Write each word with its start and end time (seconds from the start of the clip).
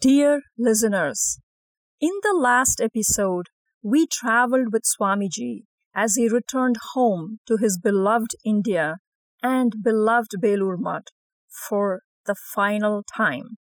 Dear 0.00 0.42
listeners, 0.56 1.40
in 2.00 2.12
the 2.22 2.32
last 2.32 2.80
episode, 2.80 3.46
we 3.82 4.06
traveled 4.06 4.72
with 4.72 4.84
Swamiji 4.84 5.64
as 5.92 6.14
he 6.14 6.28
returned 6.28 6.76
home 6.92 7.40
to 7.48 7.56
his 7.56 7.80
beloved 7.82 8.36
India 8.44 8.98
and 9.42 9.82
beloved 9.82 10.36
Belur 10.40 10.78
Mutt 10.78 11.08
for 11.48 12.02
the 12.26 12.36
final 12.36 13.02
time. 13.02 13.56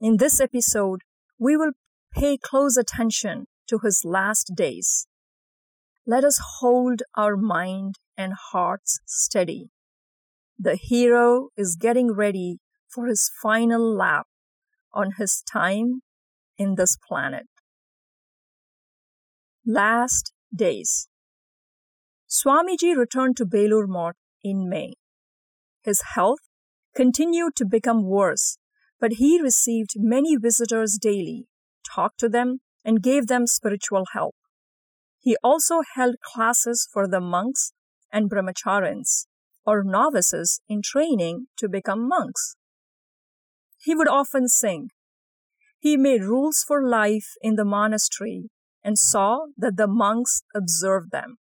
In 0.00 0.18
this 0.18 0.38
episode, 0.40 1.00
we 1.36 1.56
will 1.56 1.72
pay 2.12 2.38
close 2.38 2.76
attention 2.76 3.46
to 3.66 3.80
his 3.82 4.02
last 4.04 4.52
days. 4.54 5.08
Let 6.06 6.22
us 6.22 6.38
hold 6.60 7.02
our 7.16 7.36
mind 7.36 7.96
and 8.16 8.34
hearts 8.52 9.00
steady. 9.04 9.70
The 10.56 10.76
hero 10.76 11.48
is 11.56 11.74
getting 11.74 12.12
ready 12.12 12.58
for 12.88 13.06
his 13.06 13.32
final 13.42 13.82
lap 13.96 14.28
on 14.94 15.12
his 15.18 15.42
time 15.42 16.00
in 16.56 16.76
this 16.76 16.96
planet. 17.08 17.46
Last 19.66 20.32
days. 20.54 21.08
Swamiji 22.28 22.96
returned 22.96 23.36
to 23.36 23.46
Belur 23.46 23.86
Mutt 23.86 24.16
in 24.42 24.68
May. 24.68 24.94
His 25.82 26.02
health 26.14 26.40
continued 26.94 27.56
to 27.56 27.64
become 27.64 28.04
worse, 28.04 28.58
but 29.00 29.14
he 29.14 29.40
received 29.40 29.94
many 29.96 30.36
visitors 30.36 30.98
daily, 31.00 31.46
talked 31.94 32.18
to 32.20 32.28
them, 32.28 32.60
and 32.84 33.02
gave 33.02 33.26
them 33.26 33.46
spiritual 33.46 34.04
help. 34.12 34.34
He 35.18 35.36
also 35.42 35.82
held 35.94 36.16
classes 36.20 36.88
for 36.92 37.08
the 37.08 37.20
monks 37.20 37.72
and 38.12 38.30
brahmacharins, 38.30 39.26
or 39.66 39.82
novices 39.82 40.60
in 40.68 40.82
training 40.82 41.46
to 41.56 41.68
become 41.68 42.06
monks. 42.06 42.56
He 43.84 43.94
would 43.94 44.08
often 44.08 44.48
sing. 44.48 44.88
He 45.78 45.98
made 45.98 46.22
rules 46.22 46.64
for 46.66 46.88
life 46.88 47.34
in 47.42 47.56
the 47.56 47.66
monastery 47.66 48.48
and 48.82 48.98
saw 48.98 49.46
that 49.58 49.76
the 49.76 49.86
monks 49.86 50.42
observed 50.54 51.10
them. 51.10 51.36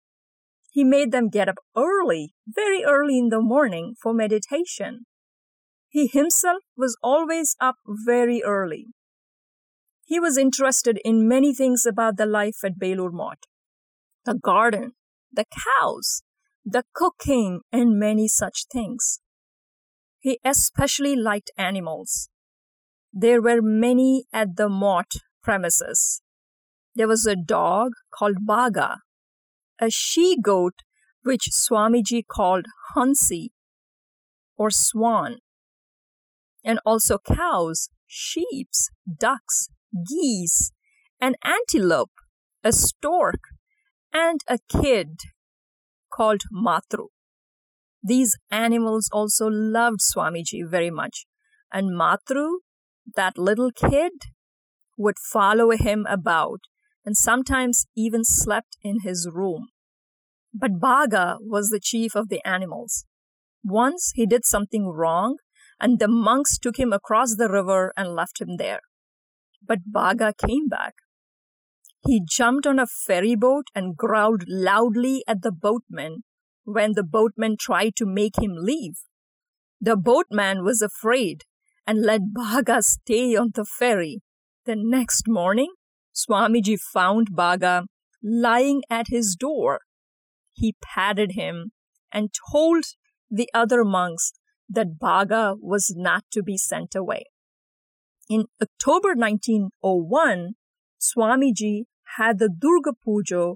He 0.69 0.83
made 0.83 1.13
them 1.13 1.29
get 1.29 1.49
up 1.49 1.59
early, 1.77 2.35
very 2.49 2.83
early 2.83 3.17
in 3.19 3.29
the 3.29 3.41
morning 3.41 3.95
for 4.03 4.13
meditation. 4.13 5.07
He 5.89 6.09
himself 6.09 6.65
was 6.77 6.97
always 7.01 7.55
up 7.61 7.77
very 7.87 8.43
early. 8.43 8.87
He 10.05 10.19
was 10.19 10.37
interested 10.37 10.99
in 11.05 11.29
many 11.29 11.55
things 11.55 11.87
about 11.87 12.17
the 12.17 12.27
life 12.27 12.65
at 12.65 12.77
Belur 12.77 13.13
the 14.25 14.35
garden, 14.35 14.93
the 15.33 15.45
cows, 15.45 16.23
the 16.65 16.83
cooking, 16.93 17.61
and 17.71 18.01
many 18.01 18.27
such 18.27 18.65
things. 18.73 19.21
He 20.19 20.41
especially 20.45 21.15
liked 21.15 21.53
animals. 21.57 22.31
There 23.13 23.43
were 23.43 23.61
many 23.61 24.25
at 24.33 24.57
the 24.57 24.69
Mutt 24.69 25.13
premises. 25.43 26.23
There 26.95 27.09
was 27.09 27.27
a 27.27 27.37
dog 27.37 27.93
called 28.15 28.47
Baga, 28.47 28.99
a 29.79 29.91
she 29.91 30.39
goat 30.41 30.75
which 31.23 31.51
Swamiji 31.53 32.23
called 32.27 32.67
Hansi 32.95 33.53
or 34.57 34.71
Swan, 34.71 35.39
and 36.65 36.79
also 36.87 37.19
cows, 37.19 37.91
sheep, 38.07 38.69
ducks, 39.19 39.69
geese, 40.09 40.73
an 41.21 41.35
antelope, 41.45 42.13
a 42.65 42.73
stork, 42.73 43.41
and 44.13 44.41
a 44.49 44.59
kid 44.69 45.21
called 46.11 46.43
Matru. 46.53 47.09
These 48.03 48.37
animals 48.51 49.09
also 49.13 49.49
loved 49.49 50.01
Swamiji 50.01 50.67
very 50.67 50.91
much, 50.91 51.27
and 51.73 51.91
Matru 51.91 52.59
that 53.17 53.39
little 53.39 53.71
kid 53.71 54.13
would 54.97 55.17
follow 55.19 55.71
him 55.71 56.07
about 56.09 56.61
and 57.05 57.17
sometimes 57.17 57.87
even 57.97 58.25
slept 58.25 58.77
in 58.83 59.01
his 59.01 59.29
room. 59.33 59.69
But 60.55 60.79
Baga 60.79 61.39
was 61.41 61.71
the 61.71 61.81
chief 61.81 62.15
of 62.15 62.29
the 62.29 62.47
animals. 62.47 63.05
Once 63.65 64.13
he 64.15 64.27
did 64.27 64.45
something 64.45 64.87
wrong, 64.87 65.37
and 65.81 65.99
the 65.99 66.09
monks 66.09 66.59
took 66.59 66.79
him 66.79 66.93
across 66.93 67.35
the 67.35 67.49
river 67.49 67.93
and 67.97 68.15
left 68.15 68.41
him 68.41 68.57
there. 68.57 68.81
But 69.67 69.81
Baga 69.87 70.33
came 70.35 70.69
back. 70.69 70.95
He 72.07 72.23
jumped 72.25 72.67
on 72.67 72.79
a 72.79 72.87
ferry 72.87 73.35
boat 73.35 73.67
and 73.75 73.97
growled 73.97 74.45
loudly 74.47 75.25
at 75.27 75.43
the 75.43 75.53
boatman 75.53 76.23
when 76.65 76.93
the 76.93 77.03
boatman 77.03 77.57
tried 77.59 77.97
to 77.97 78.07
make 78.07 78.39
him 78.39 78.53
leave. 78.57 78.95
The 79.81 79.97
boatman 79.97 80.65
was 80.65 80.83
afraid 80.83 81.43
and 81.87 82.03
let 82.03 82.21
Bhaga 82.37 82.83
stay 82.83 83.37
on 83.37 83.51
the 83.55 83.65
ferry. 83.65 84.21
The 84.65 84.77
next 84.77 85.25
morning, 85.27 85.73
Swamiji 86.15 86.79
found 86.79 87.29
Bhaga 87.33 87.87
lying 88.23 88.83
at 88.89 89.07
his 89.09 89.37
door. 89.39 89.81
He 90.53 90.77
patted 90.83 91.33
him 91.33 91.73
and 92.13 92.31
told 92.53 92.85
the 93.31 93.49
other 93.55 93.85
monks 93.85 94.33
that 94.69 94.99
Bhaga 94.99 95.57
was 95.61 95.93
not 95.97 96.25
to 96.33 96.43
be 96.43 96.57
sent 96.57 96.95
away. 96.95 97.25
In 98.29 98.45
October 98.63 99.15
1901, 99.17 100.53
Swamiji 101.01 101.85
had 102.17 102.39
the 102.39 102.49
Durga 102.49 102.93
Puja 103.03 103.55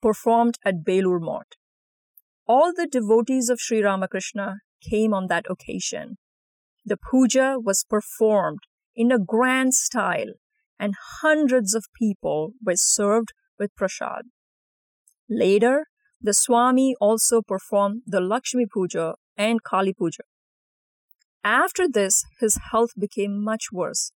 performed 0.00 0.58
at 0.64 0.84
Belur 0.84 1.20
Mutt. 1.20 1.56
All 2.46 2.72
the 2.74 2.86
devotees 2.86 3.48
of 3.48 3.60
Sri 3.60 3.82
Ramakrishna 3.82 4.58
came 4.88 5.14
on 5.14 5.26
that 5.28 5.46
occasion. 5.50 6.18
The 6.84 6.98
puja 6.98 7.56
was 7.58 7.84
performed 7.88 8.60
in 8.94 9.10
a 9.10 9.18
grand 9.18 9.74
style, 9.74 10.34
and 10.78 10.94
hundreds 11.20 11.74
of 11.74 11.86
people 11.98 12.52
were 12.64 12.76
served 12.76 13.32
with 13.58 13.74
prasad. 13.74 14.24
Later, 15.28 15.86
the 16.20 16.34
Swami 16.34 16.94
also 17.00 17.42
performed 17.42 18.02
the 18.06 18.20
Lakshmi 18.20 18.66
Puja 18.72 19.14
and 19.36 19.62
Kali 19.62 19.94
Puja. 19.94 20.24
After 21.42 21.88
this, 21.88 22.24
his 22.40 22.58
health 22.70 22.90
became 22.98 23.42
much 23.42 23.66
worse. 23.72 24.12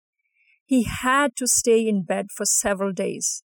He 0.66 0.84
had 0.84 1.36
to 1.38 1.48
stay 1.48 1.88
in 1.88 2.04
bed 2.04 2.28
for 2.36 2.46
several 2.46 2.92
days. 2.92 3.44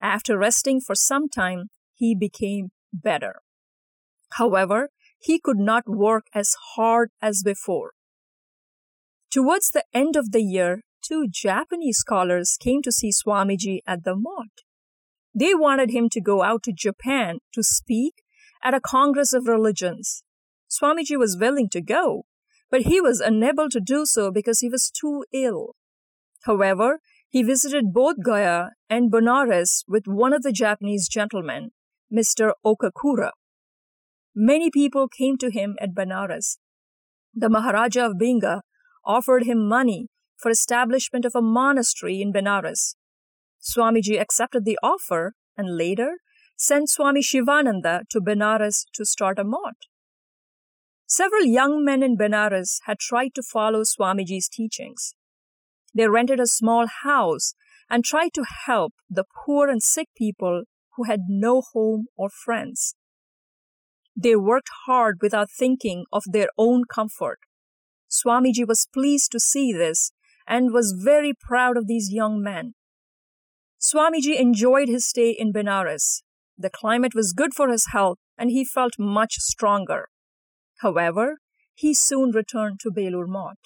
After 0.00 0.38
resting 0.38 0.80
for 0.80 0.94
some 0.94 1.28
time, 1.28 1.70
he 1.94 2.14
became 2.14 2.70
better. 2.92 3.40
However, 4.32 4.88
he 5.20 5.38
could 5.38 5.58
not 5.58 5.84
work 5.88 6.26
as 6.34 6.54
hard 6.74 7.10
as 7.20 7.42
before. 7.44 7.92
Towards 9.32 9.70
the 9.70 9.84
end 9.94 10.14
of 10.14 10.32
the 10.32 10.42
year, 10.42 10.82
two 11.02 11.26
Japanese 11.26 11.96
scholars 11.96 12.58
came 12.60 12.82
to 12.82 12.92
see 12.92 13.10
Swamiji 13.10 13.78
at 13.86 14.04
the 14.04 14.14
Mutt. 14.14 14.60
They 15.34 15.54
wanted 15.54 15.90
him 15.90 16.10
to 16.10 16.20
go 16.20 16.42
out 16.42 16.62
to 16.64 16.72
Japan 16.72 17.38
to 17.54 17.62
speak 17.62 18.16
at 18.62 18.74
a 18.74 18.80
Congress 18.80 19.32
of 19.32 19.48
Religions. 19.48 20.22
Swamiji 20.68 21.18
was 21.18 21.38
willing 21.38 21.70
to 21.70 21.80
go, 21.80 22.24
but 22.70 22.82
he 22.82 23.00
was 23.00 23.20
unable 23.20 23.70
to 23.70 23.80
do 23.80 24.04
so 24.04 24.30
because 24.30 24.60
he 24.60 24.68
was 24.68 24.90
too 24.90 25.24
ill. 25.32 25.76
However, 26.44 26.98
he 27.30 27.42
visited 27.42 27.94
both 27.94 28.16
Gaya 28.22 28.72
and 28.90 29.10
Benares 29.10 29.82
with 29.88 30.02
one 30.06 30.34
of 30.34 30.42
the 30.42 30.52
Japanese 30.52 31.08
gentlemen, 31.08 31.70
Mr. 32.12 32.52
Okakura. 32.66 33.30
Many 34.34 34.70
people 34.70 35.08
came 35.08 35.38
to 35.38 35.50
him 35.50 35.76
at 35.80 35.94
Benares. 35.94 36.58
The 37.32 37.48
Maharaja 37.48 38.04
of 38.04 38.16
Bhinga 38.20 38.60
offered 39.04 39.44
him 39.44 39.68
money 39.68 40.08
for 40.36 40.50
establishment 40.50 41.24
of 41.24 41.34
a 41.34 41.42
monastery 41.42 42.20
in 42.20 42.32
Benares. 42.32 42.94
Swamiji 43.60 44.20
accepted 44.20 44.64
the 44.64 44.78
offer 44.82 45.34
and 45.56 45.76
later 45.76 46.18
sent 46.56 46.90
Swami 46.90 47.22
Shivananda 47.22 48.02
to 48.10 48.20
Benares 48.20 48.84
to 48.94 49.04
start 49.04 49.38
a 49.38 49.44
mutt. 49.44 49.76
Several 51.06 51.44
young 51.44 51.84
men 51.84 52.02
in 52.02 52.16
Benares 52.16 52.80
had 52.86 52.98
tried 52.98 53.34
to 53.34 53.42
follow 53.42 53.82
Swamiji's 53.82 54.48
teachings. 54.48 55.14
They 55.94 56.08
rented 56.08 56.40
a 56.40 56.46
small 56.46 56.86
house 56.86 57.54
and 57.90 58.04
tried 58.04 58.32
to 58.34 58.44
help 58.66 58.94
the 59.10 59.24
poor 59.44 59.68
and 59.68 59.82
sick 59.82 60.08
people 60.16 60.64
who 60.96 61.04
had 61.04 61.20
no 61.28 61.62
home 61.72 62.06
or 62.16 62.30
friends. 62.30 62.94
They 64.16 64.36
worked 64.36 64.70
hard 64.86 65.18
without 65.20 65.50
thinking 65.50 66.04
of 66.12 66.22
their 66.30 66.48
own 66.56 66.84
comfort. 66.84 67.40
Swamiji 68.12 68.66
was 68.66 68.86
pleased 68.92 69.32
to 69.32 69.40
see 69.40 69.72
this 69.72 70.12
and 70.46 70.72
was 70.72 71.00
very 71.02 71.32
proud 71.32 71.76
of 71.76 71.86
these 71.86 72.12
young 72.12 72.42
men. 72.42 72.74
Swamiji 73.80 74.38
enjoyed 74.38 74.88
his 74.88 75.08
stay 75.08 75.30
in 75.30 75.52
Benares. 75.52 76.22
The 76.58 76.70
climate 76.70 77.14
was 77.14 77.32
good 77.32 77.54
for 77.54 77.68
his 77.68 77.86
health 77.92 78.18
and 78.36 78.50
he 78.50 78.64
felt 78.64 78.92
much 78.98 79.36
stronger. 79.36 80.08
However, 80.80 81.38
he 81.74 81.94
soon 81.94 82.30
returned 82.30 82.80
to 82.80 82.90
Belur 82.90 83.26
Mutt. 83.26 83.56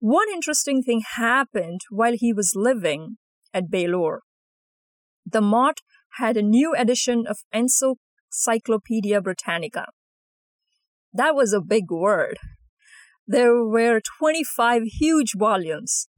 One 0.00 0.26
interesting 0.32 0.82
thing 0.82 1.02
happened 1.16 1.82
while 1.88 2.14
he 2.14 2.32
was 2.32 2.52
living 2.56 3.16
at 3.54 3.70
Belur. 3.70 4.18
The 5.24 5.40
Mutt 5.40 5.78
had 6.18 6.36
a 6.36 6.42
new 6.42 6.74
edition 6.74 7.26
of 7.26 7.38
Encyclopedia 7.52 9.20
Britannica. 9.20 9.86
That 11.12 11.34
was 11.34 11.52
a 11.52 11.60
big 11.60 11.90
word. 11.90 12.38
There 13.26 13.64
were 13.64 14.00
25 14.18 14.82
huge 14.84 15.32
volumes. 15.36 16.08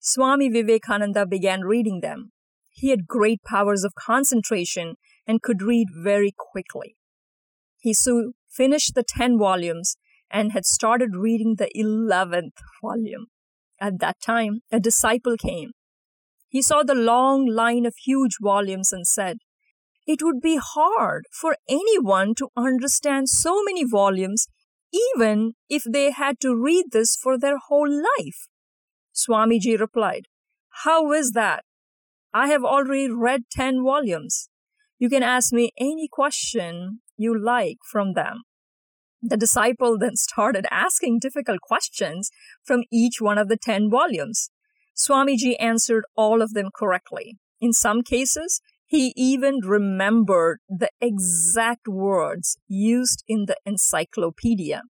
Swami 0.00 0.48
Vivekananda 0.48 1.24
began 1.24 1.60
reading 1.60 2.00
them. 2.00 2.32
He 2.70 2.90
had 2.90 3.06
great 3.06 3.42
powers 3.44 3.84
of 3.84 3.94
concentration 3.94 4.96
and 5.26 5.40
could 5.40 5.62
read 5.62 5.88
very 5.94 6.34
quickly. 6.36 6.96
He 7.78 7.94
soon 7.94 8.32
finished 8.50 8.94
the 8.94 9.04
10 9.04 9.38
volumes 9.38 9.96
and 10.30 10.52
had 10.52 10.64
started 10.64 11.14
reading 11.14 11.56
the 11.58 11.70
11th 11.76 12.56
volume. 12.82 13.26
At 13.80 14.00
that 14.00 14.20
time, 14.20 14.60
a 14.72 14.80
disciple 14.80 15.36
came. 15.36 15.72
He 16.48 16.60
saw 16.60 16.82
the 16.82 16.94
long 16.94 17.46
line 17.46 17.86
of 17.86 17.94
huge 18.04 18.38
volumes 18.40 18.92
and 18.92 19.06
said, 19.06 19.38
It 20.06 20.22
would 20.22 20.40
be 20.40 20.58
hard 20.62 21.24
for 21.32 21.56
anyone 21.68 22.34
to 22.36 22.48
understand 22.56 23.28
so 23.28 23.62
many 23.62 23.84
volumes, 23.84 24.48
even 24.92 25.54
if 25.68 25.84
they 25.84 26.10
had 26.10 26.40
to 26.40 26.54
read 26.54 26.86
this 26.92 27.16
for 27.16 27.38
their 27.38 27.58
whole 27.58 27.90
life. 27.90 28.48
Swamiji 29.14 29.78
replied, 29.78 30.26
How 30.84 31.12
is 31.12 31.32
that? 31.32 31.64
I 32.34 32.48
have 32.48 32.64
already 32.64 33.10
read 33.10 33.42
10 33.50 33.82
volumes. 33.82 34.48
You 34.98 35.08
can 35.08 35.22
ask 35.22 35.52
me 35.52 35.70
any 35.78 36.08
question 36.10 37.00
you 37.16 37.38
like 37.38 37.78
from 37.90 38.14
them. 38.14 38.42
The 39.20 39.36
disciple 39.36 39.98
then 39.98 40.16
started 40.16 40.66
asking 40.70 41.20
difficult 41.20 41.60
questions 41.60 42.30
from 42.64 42.82
each 42.90 43.20
one 43.20 43.38
of 43.38 43.48
the 43.48 43.56
10 43.56 43.90
volumes. 43.90 44.50
Swamiji 44.96 45.54
answered 45.60 46.04
all 46.16 46.42
of 46.42 46.54
them 46.54 46.70
correctly. 46.74 47.36
In 47.60 47.72
some 47.72 48.02
cases, 48.02 48.60
he 48.92 49.14
even 49.16 49.60
remembered 49.64 50.58
the 50.68 50.90
exact 51.00 51.88
words 51.88 52.58
used 52.68 53.24
in 53.26 53.46
the 53.46 53.56
encyclopedia. 53.64 54.82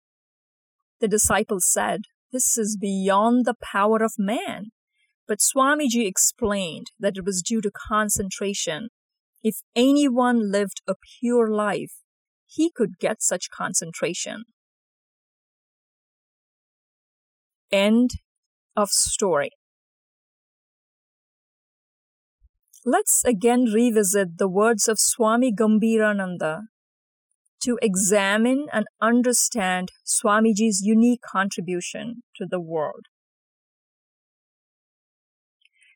The 0.99 1.07
disciple 1.07 1.59
said, 1.59 2.01
This 2.31 2.57
is 2.57 2.79
beyond 2.81 3.45
the 3.45 3.53
power 3.61 4.03
of 4.03 4.13
man. 4.17 4.71
But 5.27 5.37
Swamiji 5.37 6.07
explained 6.07 6.87
that 6.99 7.15
it 7.15 7.23
was 7.23 7.43
due 7.43 7.61
to 7.61 7.69
concentration. 7.69 8.89
If 9.43 9.57
anyone 9.75 10.51
lived 10.51 10.81
a 10.87 10.95
pure 11.19 11.47
life, 11.51 11.93
he 12.47 12.71
could 12.75 12.97
get 12.99 13.21
such 13.21 13.51
concentration. 13.51 14.45
End 17.71 18.09
of 18.75 18.89
story. 18.89 19.51
Let's 22.83 23.23
again 23.23 23.65
revisit 23.65 24.39
the 24.39 24.47
words 24.47 24.87
of 24.87 24.99
Swami 24.99 25.53
Gambhirananda 25.53 26.61
to 27.61 27.77
examine 27.79 28.65
and 28.73 28.87
understand 28.99 29.89
Swamiji's 30.03 30.81
unique 30.81 31.21
contribution 31.21 32.23
to 32.37 32.47
the 32.49 32.59
world. 32.59 33.05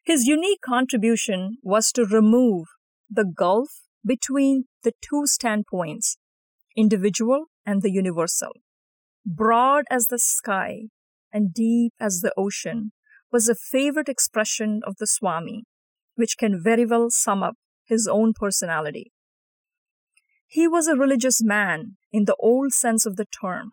His 0.06 0.28
unique 0.28 0.62
contribution 0.62 1.58
was 1.64 1.92
to 1.94 2.06
remove 2.06 2.68
the 3.10 3.26
gulf 3.26 3.82
between 4.06 4.66
the 4.84 4.94
two 5.02 5.26
standpoints 5.26 6.18
individual 6.78 7.46
and 7.66 7.82
the 7.82 7.92
universal. 7.92 8.52
Broad 9.26 9.86
as 9.90 10.06
the 10.08 10.20
sky 10.20 10.90
and 11.34 11.52
deep 11.52 11.94
as 12.00 12.20
the 12.20 12.34
ocean 12.38 12.92
was 13.32 13.50
a 13.50 13.56
favorite 13.56 14.08
expression 14.08 14.82
of 14.86 14.98
the 15.00 15.08
Swami, 15.08 15.64
which 16.15 16.38
can 16.38 16.62
very 16.62 16.85
well 16.85 17.09
sum 17.09 17.44
up 17.44 17.56
his 17.85 18.07
own 18.07 18.33
personality. 18.33 19.12
He 20.47 20.67
was 20.67 20.88
a 20.88 20.95
religious 20.95 21.44
man 21.44 21.97
in 22.12 22.25
the 22.25 22.35
old 22.39 22.71
sense 22.71 23.06
of 23.06 23.15
the 23.15 23.25
term, 23.25 23.71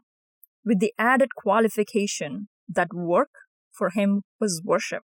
with 0.64 0.80
the 0.80 0.92
added 0.98 1.34
qualification 1.34 2.48
that 2.68 2.94
work 2.94 3.30
for 3.70 3.90
him 3.90 4.22
was 4.40 4.62
worship. 4.64 5.02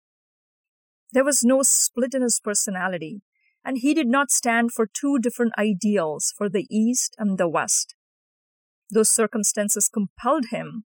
There 1.12 1.24
was 1.26 1.44
no 1.44 1.62
split 1.62 2.14
in 2.14 2.22
his 2.22 2.40
personality, 2.44 3.22
and 3.64 3.78
he 3.78 3.94
did 3.94 4.08
not 4.08 4.32
stand 4.32 4.72
for 4.72 4.88
two 4.88 5.20
different 5.20 5.54
ideals 5.58 6.34
for 6.38 6.50
the 6.50 6.66
East 6.70 7.16
and 7.18 7.38
the 7.38 7.50
West. 7.50 7.96
Those 8.90 9.10
circumstances 9.10 9.90
compelled 9.92 10.46
him 10.52 10.86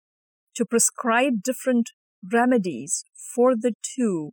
to 0.54 0.64
prescribe 0.64 1.42
different 1.42 1.90
remedies 2.30 3.04
for 3.14 3.54
the 3.56 3.74
two. 3.82 4.32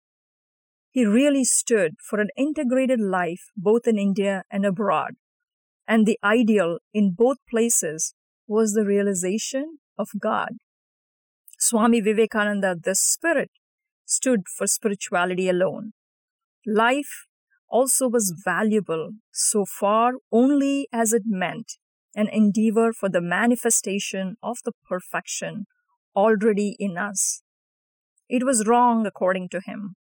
He 0.91 1.05
really 1.05 1.43
stood 1.43 1.95
for 2.03 2.19
an 2.19 2.29
integrated 2.35 2.99
life 2.99 3.51
both 3.55 3.87
in 3.87 3.97
India 3.97 4.43
and 4.51 4.65
abroad. 4.65 5.15
And 5.87 6.05
the 6.05 6.19
ideal 6.23 6.79
in 6.93 7.13
both 7.17 7.37
places 7.49 8.13
was 8.47 8.73
the 8.73 8.85
realization 8.85 9.77
of 9.97 10.09
God. 10.19 10.57
Swami 11.57 12.01
Vivekananda, 12.01 12.75
the 12.81 12.95
spirit, 12.95 13.51
stood 14.05 14.41
for 14.47 14.65
spirituality 14.65 15.49
alone. 15.49 15.91
Life 16.65 17.27
also 17.69 18.07
was 18.07 18.33
valuable 18.43 19.11
so 19.31 19.65
far 19.65 20.13
only 20.31 20.87
as 20.91 21.13
it 21.13 21.23
meant 21.25 21.73
an 22.15 22.27
endeavor 22.29 22.91
for 22.91 23.09
the 23.09 23.21
manifestation 23.21 24.35
of 24.41 24.57
the 24.65 24.71
perfection 24.87 25.65
already 26.15 26.75
in 26.79 26.97
us. 26.97 27.43
It 28.27 28.43
was 28.43 28.67
wrong, 28.67 29.05
according 29.05 29.49
to 29.49 29.61
him, 29.63 29.95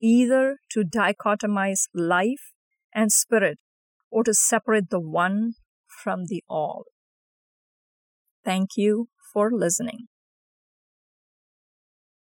either 0.00 0.58
to 0.70 0.84
dichotomize 0.84 1.88
life 1.94 2.52
and 2.94 3.10
spirit 3.10 3.58
or 4.10 4.24
to 4.24 4.34
separate 4.34 4.90
the 4.90 5.00
one 5.00 5.54
from 6.02 6.26
the 6.26 6.42
all. 6.48 6.84
Thank 8.44 8.70
you 8.76 9.08
for 9.32 9.50
listening. 9.50 10.08